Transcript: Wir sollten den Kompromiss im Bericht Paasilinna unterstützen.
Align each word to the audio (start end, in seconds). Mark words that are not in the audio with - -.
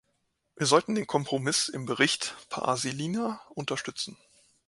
Wir 0.55 0.65
sollten 0.65 0.95
den 0.95 1.05
Kompromiss 1.05 1.69
im 1.69 1.85
Bericht 1.85 2.35
Paasilinna 2.49 3.39
unterstützen. 3.53 4.17